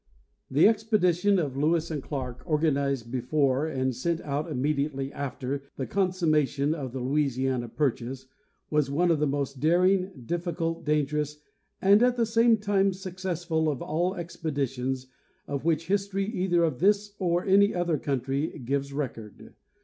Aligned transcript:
The 0.49 0.67
expedition 0.67 1.37
of 1.37 1.55
Lewis 1.55 1.91
and 1.91 2.01
Clarke, 2.01 2.41
organized 2.47 3.11
before 3.11 3.67
and 3.67 3.93
sent 3.95 4.19
out 4.21 4.49
immediately 4.51 5.13
after 5.13 5.61
the 5.75 5.85
consummation 5.85 6.73
of 6.73 6.91
the 6.91 6.99
Louisiana 6.99 7.69
pur 7.69 7.91
chase, 7.91 8.25
was 8.71 8.89
one 8.89 9.11
of 9.11 9.19
the 9.19 9.27
most 9.27 9.59
daring, 9.59 10.23
difficult, 10.25 10.85
dangerous, 10.85 11.37
and, 11.79 12.01
at 12.01 12.15
the 12.15 12.25
same 12.25 12.57
time, 12.57 12.93
successful 12.93 13.69
of 13.69 13.77
the 13.77 14.19
expeditions 14.19 15.05
of 15.47 15.65
which 15.65 15.85
history, 15.85 16.25
either 16.25 16.63
of 16.63 16.79
this 16.79 17.13
or 17.19 17.43
of 17.43 17.49
any 17.49 17.75
other 17.75 17.99
country, 17.99 18.57
gives 18.65 18.91
record. 18.91 19.53